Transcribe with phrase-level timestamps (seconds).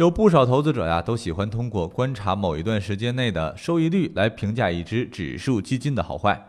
[0.00, 6.42] 有不少投资者呀，都喜欢通过观察某一段时间内的收益率来评价一只指数基金的好坏。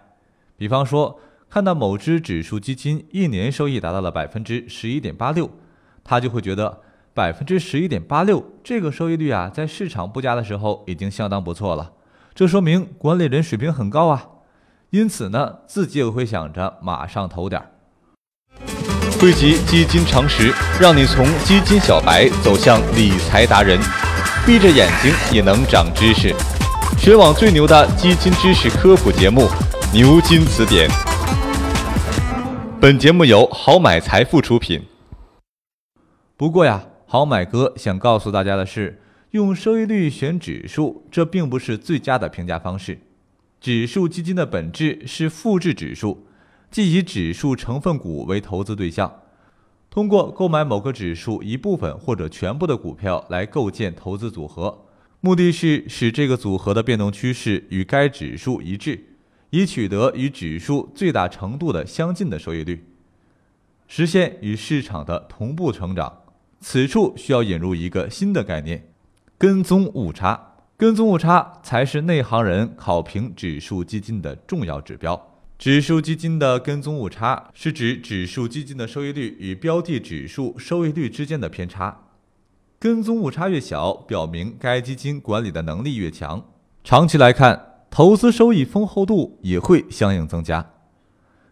[0.56, 5.50] 比方说，看到某只指数基金一年收益达到了百分之十一点八六，
[6.02, 6.80] 他就会觉得
[7.14, 11.92] 百分之十一点八六这个收益率啊，在市场不佳的时候已经相当不错了。
[12.34, 14.30] 这说明管理人水平很高啊。
[14.92, 17.72] 因此呢，自己也会想着马上投点儿。
[19.22, 20.52] 汇集基金常识，
[20.82, 23.80] 让你从基金小白走向理财达人，
[24.48, 26.34] 闭着眼睛也能长知识。
[26.98, 29.42] 全网最牛的基金知识科普节目
[29.94, 30.90] 《牛津词典》。
[32.82, 34.82] 本节目由好买财富出品。
[36.36, 43.00] 不过呀，好买哥想告诉大家的是，用收益率选指数，这并不是最佳的评价方式。
[43.60, 46.26] 指数基金的本质是复制指数。
[46.72, 49.22] 即以指数成分股为投资对象，
[49.90, 54.86] 通过购买某个指数一部分或者全部的股票来构建投资组合，
[55.20, 59.18] 目的是使这个组合的变动趋势与该指数一致，
[59.50, 62.86] 以取得与指数最大程度的相近的收益率，
[63.88, 66.20] 实现与市场的同步成长。
[66.62, 68.88] 此处需要引入一个新的概念——
[69.38, 70.54] 跟踪误差。
[70.78, 75.31] 跟踪误差才是内行人考评指数基金的重要指标。
[75.62, 82.06] 指数基金的跟踪误差是指指数基金的收益率与标的指数收益率之间的偏差。
[82.80, 86.44] 跟踪误差越小，表明该基金管理的能力越强。
[86.84, 90.68] 长期来看，投资收益丰厚度也会相应增加。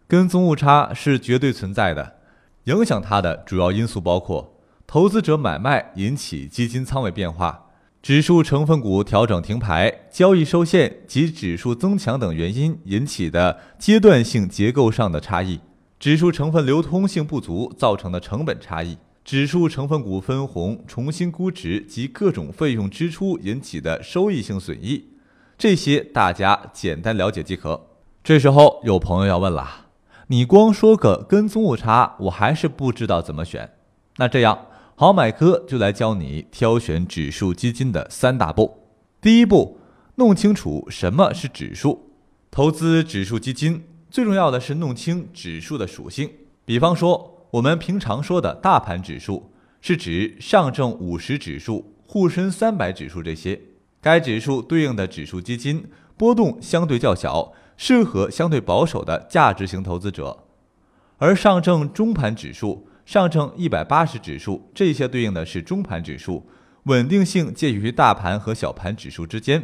[0.08, 2.16] 跟踪误差是绝对存在的，
[2.64, 7.69] 影响它的主要因素包括投资者买卖引起基金仓位变化。
[8.02, 15.60] 指数成分股调整停牌、交易受限及指数增强等原因引起的阶段性结构上的差异，
[15.98, 25.08] 指数成分流通性不足造成的成本差异，指数成分股分红、重新估值及各种费用支出引起的收益性损益，
[25.58, 27.88] 这些大家简单了解即可。
[28.24, 29.88] 这时候有朋友要问了：
[30.28, 33.74] 你光说个跟踪误差，我还是不知道怎么选。
[34.16, 34.58] 那这样。
[35.00, 38.80] 好买哥就来教你挑选指数基金的三大步。
[39.18, 39.78] 第一步，
[40.16, 42.10] 弄清楚什么是指数。
[42.50, 46.28] 投资指数基金最重要的是弄清指数的属性。
[46.66, 49.50] 比方说，我们平常说的大盘指数，
[49.80, 53.58] 是指上证五十指数、沪深三百指数这些。
[54.02, 55.86] 该指数对应的指数基金
[56.18, 60.44] 波动相对较小，适合相对保守的价值型投资者。
[61.16, 62.86] 而上证中盘指数。
[63.10, 66.46] 上证一百八十指数，这些对应的是中盘指数，
[66.84, 69.60] 稳定性介于大盘和小盘指数之间，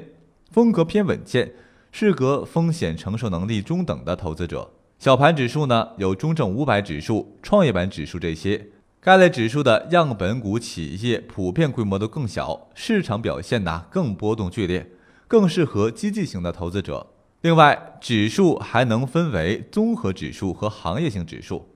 [0.50, 1.52] 风格偏稳健，
[1.92, 4.68] 适合风险承受能力中等的投资者。
[4.98, 8.66] 小盘指数呢，有中证五百指数、创业板指数这些，
[9.00, 14.90] 该类指数的样本股企业普遍规模都更小，市场表现呢更波动剧烈，
[15.28, 17.06] 更适合积极型的投资者。
[17.42, 21.68] 另外，指数还能分为综合指数和行业性指数。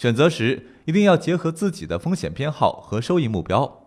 [0.00, 3.82] 选择时一定要结合自己的风险偏好和收益目标。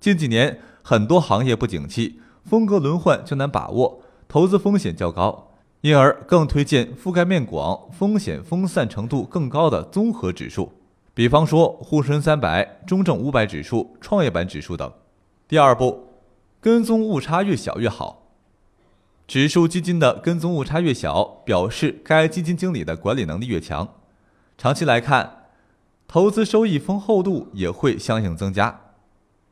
[0.00, 5.50] 近几年很多行业不景气，风格轮换较难把握，投资风险较高，
[5.82, 10.72] 因而更推荐覆盖面广、风险分散程度更高的综合指数，
[11.12, 14.90] 比方说沪深三百、中证五百指数、创业板指数等。
[15.46, 16.08] 第二步，
[16.58, 18.22] 跟踪误差越小越好。
[19.26, 23.86] 指数基金的跟踪误差越小，表示该基金经理的管理能力越强。
[24.58, 25.44] 长期来看，
[26.08, 28.80] 投资收益丰厚度也会相应增加。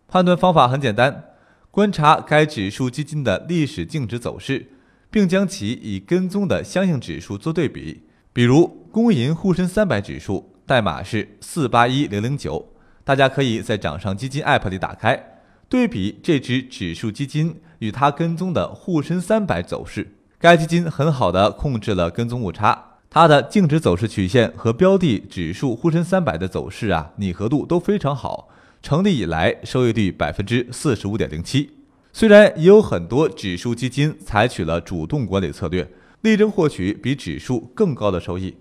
[0.08, 1.26] 判断方法很简单，
[1.70, 4.66] 观察该指数基金的历史净值走势，
[5.08, 8.02] 并将其与跟踪的相应指数做对比。
[8.32, 12.72] 比如，公银沪深三百指数代码是四八一零零九，
[13.04, 15.38] 大家可以在掌上基金 App 里打开，
[15.68, 20.16] 对比这只指数基金与它跟踪的沪深三百走势。
[20.40, 22.85] 该基金很好的控制了跟踪误差。
[23.16, 28.50] 它的净值走势曲线和标的指数沪深三百的走势啊，拟合度都非常好。
[28.82, 31.70] 成立以来，收益率百分之四十五点零七。
[32.12, 35.88] 虽然也有很多指数基金采取了主动管理策略，
[36.20, 38.54] 力争获取比指数更高的收益，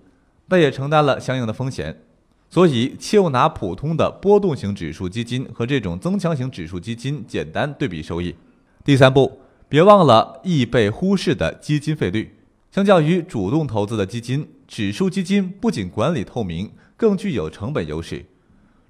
[0.48, 2.00] 但也承担了相应的风险。
[2.48, 8.34] 所以，切勿拿普通的波动型指数基金和这种增强型指数基金简单对比收益。
[8.82, 9.38] 第三步，
[9.68, 12.35] 别忘了易被忽视的基金费率。
[12.76, 18.26] 相较于主动投资的基金，指数基金不仅管理透明，更具有成本优势。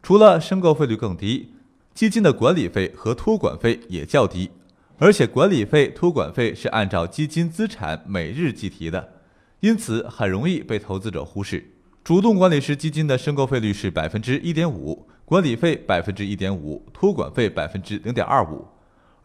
[0.02, 1.52] 除了申购费率更低，
[1.94, 4.50] 基金的管理费和托管费也较低，
[4.98, 9.08] 而且管理费、托管费是按照基金资产每日计提的，
[9.60, 11.64] 因此很容易被投资者忽视。
[12.02, 18.66] 主动管理式基金的申购费率是百分之一点五，管理费百分之一点五，托管费百分之零点二五。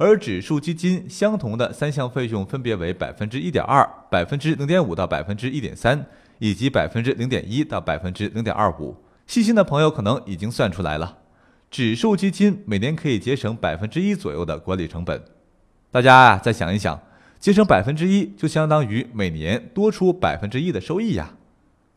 [0.01, 6.03] 而指数基金相同的三项费用分别为百分之一点二、百分之零点五到百分之一点三，
[6.39, 8.97] 以及百分之零点一到百分之零点二五。
[9.27, 11.19] 细心的朋友可能已经算出来了，
[11.69, 15.23] 指数基金每年可以节省百分之一左右的管理成本。
[15.91, 16.99] 大家啊，再想一想，
[17.37, 21.35] 节省百分之一就相当于每年多出百分之一的收益呀。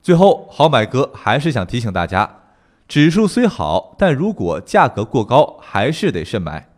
[0.03, 2.43] 最后，好买哥还是想提醒大家，
[2.87, 6.69] 指数虽好，但如果价格过高，还是得慎买。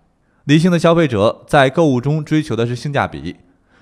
[0.46, 3.34] 理性的消费者在购物中追求的是性价比。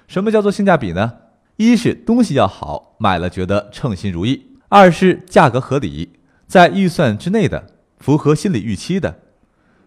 [0.08, 1.12] 什么叫做性价比呢？
[1.56, 6.14] 一是东西要好，买了觉得称心如意；二是价格合理，
[6.46, 7.66] 在预算之内的，
[7.98, 9.18] 符合心理预期的。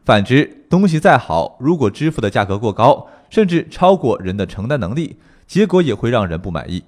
[0.05, 6.83] 反之，东西再好，如果支付的价格过高，甚至超过人的承担能力，结果也会让人不满意。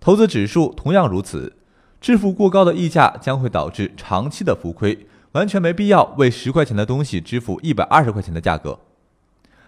[0.00, 1.56] 投资指数同样如此，
[2.00, 8.78] 支付过高的溢价将会导致长期的浮亏，完全没必要为十块钱的东西支付一百二十块钱的价格。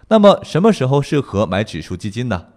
[0.09, 2.47] 那么什么时候适合买指数基金呢？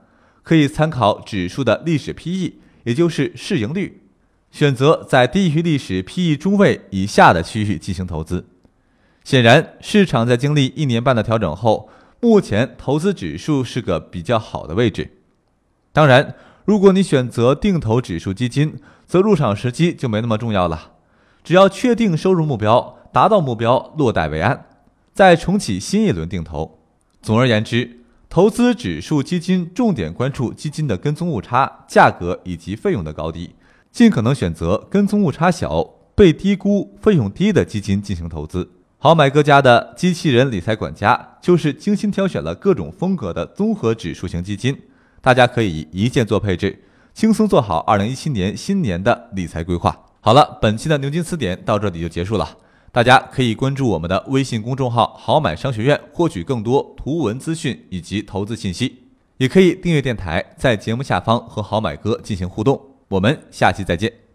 [0.42, 4.02] 可以参考指数的历史 P/E，也就是市盈率，
[4.50, 8.46] 选择在低于历史 P/E 中位以下的区域进行投资。
[9.24, 11.88] 显然，市场在经历一年半的调整后，
[12.20, 15.18] 目前投资指数是个比较好的位置。
[15.92, 20.92] 当然，如果你选择定投指数基金，则入场时机就没那么重要了，
[21.42, 24.66] 只要确定收入目标，达到目标，落袋为安，
[25.12, 26.75] 再重启新一轮定投。
[27.26, 33.50] 总而言之，投资指数基金重点关注基金的跟踪误差、价格以及费用的高低，
[33.90, 35.82] 尽可能选择跟踪误差小、
[36.14, 38.70] 被低估、费用低的基金进行投资。
[38.98, 44.80] 好买哥家的机器人理财管家就是精心挑选了各种风格的综合指数型基金，
[45.20, 46.80] 大家可以一键做配置，
[47.12, 49.98] 轻松做好二零一七年新年的理财规划。
[50.20, 52.48] 好了，本期的牛津词典到这里就结束了。
[52.96, 59.02] 大家可以关注我们的微信公众号“好买商学院”，获取更多图文资讯以及投资信息。
[59.36, 62.80] 也可以订阅电台，在节目下方和好买哥进行互动。
[63.08, 64.25] 我们下期再见。